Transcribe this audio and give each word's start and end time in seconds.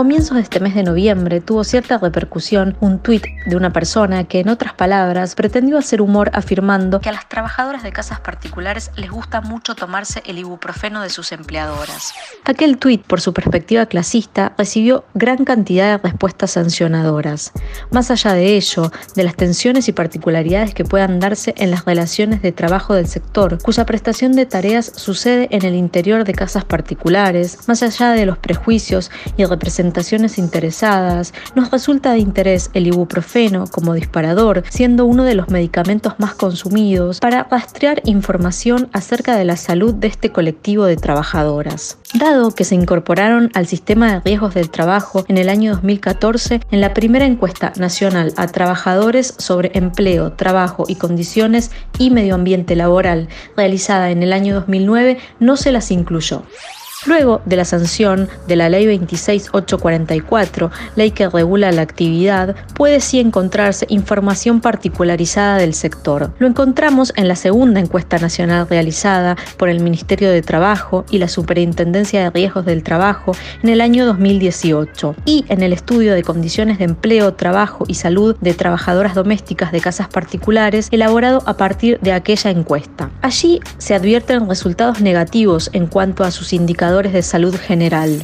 comienzos 0.00 0.36
de 0.36 0.40
este 0.40 0.60
mes 0.60 0.74
de 0.74 0.82
noviembre 0.82 1.42
tuvo 1.42 1.62
cierta 1.62 1.98
repercusión 1.98 2.74
un 2.80 3.00
tuit 3.00 3.22
de 3.44 3.54
una 3.54 3.70
persona 3.70 4.24
que, 4.24 4.40
en 4.40 4.48
otras 4.48 4.72
palabras, 4.72 5.34
pretendió 5.34 5.76
hacer 5.76 6.00
humor 6.00 6.30
afirmando 6.32 7.02
que 7.02 7.10
a 7.10 7.12
las 7.12 7.28
trabajadoras 7.28 7.82
de 7.82 7.92
casas 7.92 8.18
particulares 8.18 8.92
les 8.96 9.10
gusta 9.10 9.42
mucho 9.42 9.74
tomarse 9.74 10.22
el 10.24 10.38
ibuprofeno 10.38 11.02
de 11.02 11.10
sus 11.10 11.32
empleadoras. 11.32 12.14
Aquel 12.46 12.78
tuit, 12.78 13.02
por 13.02 13.20
su 13.20 13.34
perspectiva 13.34 13.84
clasista, 13.84 14.54
recibió 14.56 15.04
gran 15.12 15.44
cantidad 15.44 15.98
de 15.98 16.02
respuestas 16.02 16.52
sancionadoras. 16.52 17.52
Más 17.90 18.10
allá 18.10 18.32
de 18.32 18.56
ello, 18.56 18.90
de 19.14 19.24
las 19.24 19.36
tensiones 19.36 19.86
y 19.88 19.92
particularidades 19.92 20.72
que 20.72 20.84
puedan 20.84 21.20
darse 21.20 21.52
en 21.58 21.70
las 21.70 21.84
relaciones 21.84 22.40
de 22.40 22.52
trabajo 22.52 22.94
del 22.94 23.06
sector, 23.06 23.58
cuya 23.62 23.84
prestación 23.84 24.32
de 24.32 24.46
tareas 24.46 24.90
sucede 24.96 25.48
en 25.50 25.66
el 25.66 25.74
interior 25.74 26.24
de 26.24 26.32
casas 26.32 26.64
particulares, 26.64 27.68
más 27.68 27.82
allá 27.82 28.12
de 28.12 28.24
los 28.24 28.38
prejuicios 28.38 29.10
y 29.36 29.44
representaciones 29.44 29.89
interesadas, 30.38 31.32
nos 31.54 31.70
resulta 31.70 32.12
de 32.12 32.18
interés 32.18 32.70
el 32.74 32.86
ibuprofeno 32.86 33.66
como 33.66 33.94
disparador, 33.94 34.62
siendo 34.68 35.04
uno 35.04 35.24
de 35.24 35.34
los 35.34 35.48
medicamentos 35.48 36.14
más 36.18 36.34
consumidos, 36.34 37.20
para 37.20 37.44
rastrear 37.44 38.02
información 38.04 38.88
acerca 38.92 39.36
de 39.36 39.44
la 39.44 39.56
salud 39.56 39.94
de 39.94 40.08
este 40.08 40.30
colectivo 40.30 40.84
de 40.84 40.96
trabajadoras. 40.96 41.98
Dado 42.14 42.50
que 42.52 42.64
se 42.64 42.74
incorporaron 42.74 43.50
al 43.54 43.66
sistema 43.66 44.12
de 44.12 44.20
riesgos 44.20 44.54
del 44.54 44.70
trabajo 44.70 45.24
en 45.28 45.38
el 45.38 45.48
año 45.48 45.72
2014 45.72 46.60
en 46.70 46.80
la 46.80 46.94
primera 46.94 47.24
encuesta 47.24 47.72
nacional 47.76 48.32
a 48.36 48.46
trabajadores 48.46 49.34
sobre 49.38 49.70
empleo, 49.74 50.32
trabajo 50.32 50.84
y 50.88 50.96
condiciones 50.96 51.70
y 51.98 52.10
medio 52.10 52.34
ambiente 52.34 52.76
laboral 52.76 53.28
realizada 53.56 54.10
en 54.10 54.22
el 54.22 54.32
año 54.32 54.54
2009, 54.54 55.18
no 55.38 55.56
se 55.56 55.72
las 55.72 55.90
incluyó. 55.90 56.42
Luego 57.06 57.40
de 57.46 57.56
la 57.56 57.64
sanción 57.64 58.28
de 58.46 58.56
la 58.56 58.68
Ley 58.68 58.84
26844, 58.84 60.70
ley 60.96 61.12
que 61.12 61.30
regula 61.30 61.72
la 61.72 61.80
actividad, 61.80 62.54
puede 62.74 63.00
sí 63.00 63.20
encontrarse 63.20 63.86
información 63.88 64.60
particularizada 64.60 65.56
del 65.56 65.72
sector. 65.72 66.30
Lo 66.38 66.46
encontramos 66.46 67.14
en 67.16 67.26
la 67.26 67.36
segunda 67.36 67.80
encuesta 67.80 68.18
nacional 68.18 68.68
realizada 68.68 69.36
por 69.56 69.70
el 69.70 69.80
Ministerio 69.80 70.30
de 70.30 70.42
Trabajo 70.42 71.06
y 71.10 71.18
la 71.18 71.28
Superintendencia 71.28 72.22
de 72.22 72.30
Riesgos 72.30 72.66
del 72.66 72.82
Trabajo 72.82 73.32
en 73.62 73.70
el 73.70 73.80
año 73.80 74.04
2018 74.04 75.14
y 75.24 75.46
en 75.48 75.62
el 75.62 75.72
estudio 75.72 76.12
de 76.12 76.22
condiciones 76.22 76.78
de 76.78 76.84
empleo, 76.84 77.32
trabajo 77.32 77.86
y 77.88 77.94
salud 77.94 78.36
de 78.42 78.52
trabajadoras 78.52 79.14
domésticas 79.14 79.72
de 79.72 79.80
casas 79.80 80.08
particulares 80.08 80.88
elaborado 80.90 81.42
a 81.46 81.56
partir 81.56 81.98
de 82.00 82.12
aquella 82.12 82.50
encuesta. 82.50 83.10
Allí 83.22 83.60
se 83.78 83.94
advierten 83.94 84.46
resultados 84.50 85.00
negativos 85.00 85.70
en 85.72 85.86
cuanto 85.86 86.24
a 86.24 86.30
sus 86.30 86.52
indicadores 86.52 86.89
de 86.98 87.22
salud 87.22 87.56
general. 87.56 88.22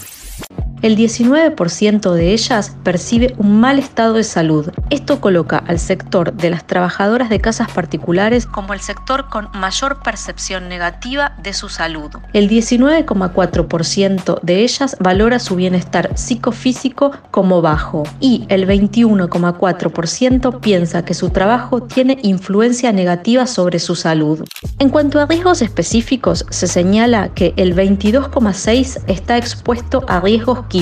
El 0.86 0.96
19% 0.96 2.12
de 2.12 2.32
ellas 2.32 2.76
percibe 2.84 3.34
un 3.38 3.58
mal 3.58 3.80
estado 3.80 4.12
de 4.14 4.22
salud. 4.22 4.70
Esto 4.88 5.20
coloca 5.20 5.58
al 5.58 5.80
sector 5.80 6.32
de 6.32 6.48
las 6.48 6.64
trabajadoras 6.64 7.28
de 7.28 7.40
casas 7.40 7.72
particulares 7.72 8.46
como 8.46 8.72
el 8.72 8.78
sector 8.78 9.28
con 9.28 9.48
mayor 9.52 10.00
percepción 10.04 10.68
negativa 10.68 11.34
de 11.42 11.54
su 11.54 11.68
salud. 11.70 12.12
El 12.32 12.48
19,4% 12.48 14.40
de 14.42 14.62
ellas 14.62 14.96
valora 15.00 15.40
su 15.40 15.56
bienestar 15.56 16.16
psicofísico 16.16 17.10
como 17.32 17.62
bajo 17.62 18.04
y 18.20 18.44
el 18.48 18.68
21,4% 18.68 20.60
piensa 20.60 21.04
que 21.04 21.14
su 21.14 21.30
trabajo 21.30 21.82
tiene 21.82 22.20
influencia 22.22 22.92
negativa 22.92 23.48
sobre 23.48 23.80
su 23.80 23.96
salud. 23.96 24.44
En 24.78 24.90
cuanto 24.90 25.18
a 25.18 25.26
riesgos 25.26 25.62
específicos, 25.62 26.46
se 26.50 26.68
señala 26.68 27.30
que 27.34 27.54
el 27.56 27.74
22,6% 27.74 29.02
está 29.08 29.36
expuesto 29.36 30.04
a 30.06 30.20
riesgos 30.20 30.60
químicos. 30.66 30.75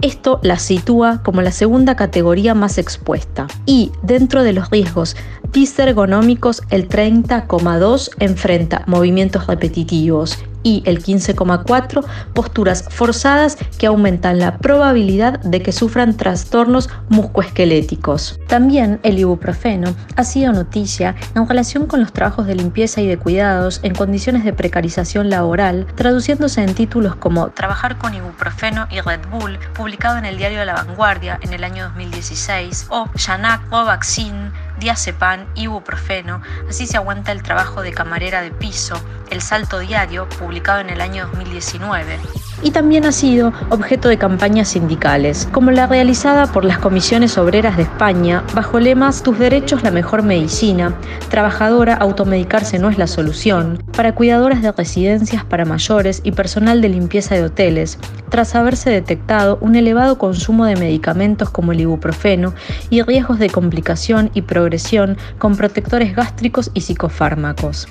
Esto 0.00 0.40
la 0.42 0.58
sitúa 0.58 1.22
como 1.22 1.42
la 1.42 1.52
segunda 1.52 1.96
categoría 1.96 2.54
más 2.54 2.78
expuesta. 2.78 3.46
Y 3.66 3.92
dentro 4.02 4.42
de 4.42 4.52
los 4.52 4.70
riesgos 4.70 5.16
disergonómicos, 5.52 6.62
el 6.70 6.88
30,2 6.88 8.10
enfrenta 8.18 8.84
movimientos 8.86 9.46
repetitivos 9.46 10.38
y 10.62 10.82
el 10.86 11.02
15,4 11.02 12.04
posturas 12.34 12.84
forzadas 12.90 13.56
que 13.78 13.86
aumentan 13.86 14.38
la 14.38 14.58
probabilidad 14.58 15.40
de 15.40 15.62
que 15.62 15.72
sufran 15.72 16.16
trastornos 16.16 16.90
muscoesqueléticos. 17.08 18.38
También 18.48 19.00
el 19.02 19.18
ibuprofeno 19.18 19.94
ha 20.16 20.24
sido 20.24 20.52
noticia 20.52 21.14
en 21.34 21.48
relación 21.48 21.86
con 21.86 22.00
los 22.00 22.12
trabajos 22.12 22.46
de 22.46 22.54
limpieza 22.54 23.00
y 23.00 23.06
de 23.06 23.18
cuidados 23.18 23.80
en 23.82 23.94
condiciones 23.94 24.44
de 24.44 24.52
precarización 24.52 25.30
laboral, 25.30 25.86
traduciéndose 25.94 26.62
en 26.62 26.74
títulos 26.74 27.16
como 27.16 27.48
Trabajar 27.50 27.98
con 27.98 28.14
ibuprofeno 28.14 28.86
y 28.90 29.00
Red 29.00 29.20
Bull, 29.30 29.58
publicado 29.74 30.18
en 30.18 30.24
el 30.24 30.36
diario 30.36 30.64
La 30.64 30.74
Vanguardia 30.74 31.38
en 31.42 31.52
el 31.52 31.64
año 31.64 31.84
2016, 31.84 32.86
o 32.90 33.08
Yanak 33.14 33.68
Vaccine 33.70 34.50
diazepam, 34.78 35.46
ibuprofeno, 35.54 36.42
así 36.68 36.86
se 36.86 36.96
aguanta 36.96 37.32
el 37.32 37.42
trabajo 37.42 37.82
de 37.82 37.92
camarera 37.92 38.42
de 38.42 38.50
piso, 38.50 39.00
El 39.30 39.42
Salto 39.42 39.78
Diario, 39.78 40.28
publicado 40.28 40.80
en 40.80 40.90
el 40.90 41.00
año 41.00 41.26
2019, 41.26 42.18
y 42.62 42.70
también 42.70 43.04
ha 43.04 43.12
sido 43.12 43.52
objeto 43.70 44.08
de 44.08 44.18
campañas 44.18 44.68
sindicales, 44.68 45.48
como 45.52 45.70
la 45.70 45.86
realizada 45.86 46.46
por 46.46 46.64
las 46.64 46.78
comisiones 46.78 47.38
obreras 47.38 47.76
de 47.76 47.84
España 47.84 48.44
bajo 48.54 48.80
lemas 48.80 49.22
Tus 49.22 49.38
derechos 49.38 49.82
la 49.82 49.90
mejor 49.90 50.22
medicina, 50.22 50.94
Trabajadora, 51.30 51.94
automedicarse 51.94 52.78
no 52.78 52.88
es 52.90 52.98
la 52.98 53.06
solución, 53.06 53.82
para 53.96 54.14
cuidadoras 54.14 54.62
de 54.62 54.72
residencias 54.72 55.44
para 55.44 55.64
mayores 55.64 56.20
y 56.24 56.32
personal 56.32 56.80
de 56.80 56.88
limpieza 56.88 57.34
de 57.34 57.44
hoteles, 57.44 57.98
tras 58.28 58.54
haberse 58.54 58.90
detectado 58.90 59.58
un 59.60 59.76
elevado 59.76 60.18
consumo 60.18 60.64
de 60.64 60.76
medicamentos 60.76 61.50
como 61.50 61.72
el 61.72 61.80
ibuprofeno 61.80 62.54
y 62.90 63.02
riesgos 63.02 63.38
de 63.38 63.50
complicación 63.50 64.30
y 64.34 64.42
progresión 64.42 65.16
con 65.38 65.56
protectores 65.56 66.14
gástricos 66.14 66.70
y 66.74 66.82
psicofármacos. 66.82 67.88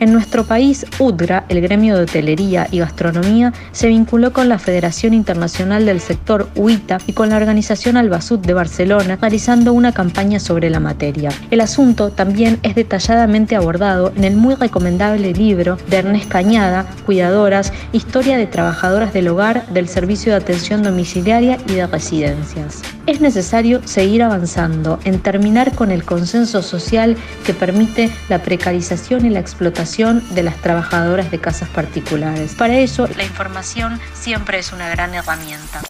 En 0.00 0.14
nuestro 0.14 0.44
país, 0.44 0.86
UDGRA, 0.98 1.44
el 1.50 1.60
gremio 1.60 1.94
de 1.94 2.04
hotelería 2.04 2.66
y 2.70 2.78
gastronomía, 2.78 3.52
se 3.70 3.88
vinculó 3.88 4.32
con 4.32 4.48
la 4.48 4.58
Federación 4.58 5.12
Internacional 5.12 5.84
del 5.84 6.00
Sector 6.00 6.48
UITA 6.56 6.96
y 7.06 7.12
con 7.12 7.28
la 7.28 7.36
organización 7.36 7.98
Albasud 7.98 8.38
de 8.38 8.54
Barcelona, 8.54 9.18
realizando 9.20 9.74
una 9.74 9.92
campaña 9.92 10.40
sobre 10.40 10.70
la 10.70 10.80
materia. 10.80 11.28
El 11.50 11.60
asunto 11.60 12.08
también 12.12 12.58
es 12.62 12.76
detalladamente 12.76 13.56
abordado 13.56 14.10
en 14.16 14.24
el 14.24 14.36
muy 14.36 14.54
recomendable 14.54 15.34
libro 15.34 15.76
de 15.90 15.98
Ernest 15.98 16.30
Cañada, 16.30 16.86
Cuidadoras, 17.04 17.70
Historia 17.92 18.38
de 18.38 18.46
Trabajadoras 18.46 19.12
del 19.12 19.28
Hogar, 19.28 19.66
del 19.66 19.86
Servicio 19.86 20.32
de 20.32 20.38
Atención 20.38 20.82
Domiciliaria 20.82 21.58
y 21.68 21.74
de 21.74 21.86
Residencias. 21.86 22.80
Es 23.06 23.20
necesario 23.20 23.86
seguir 23.86 24.22
avanzando 24.22 24.98
en 25.04 25.18
terminar 25.18 25.74
con 25.74 25.90
el 25.90 26.04
consenso 26.04 26.62
social 26.62 27.16
que 27.44 27.52
permite 27.52 28.10
la 28.30 28.40
precarización 28.40 29.26
y 29.26 29.30
la 29.30 29.40
explotación 29.40 29.89
de 29.98 30.42
las 30.44 30.56
trabajadoras 30.62 31.32
de 31.32 31.40
casas 31.40 31.68
particulares. 31.68 32.54
Para 32.54 32.74
ello, 32.74 33.08
la 33.16 33.24
información 33.24 34.00
siempre 34.14 34.60
es 34.60 34.72
una 34.72 34.88
gran 34.88 35.14
herramienta. 35.14 35.82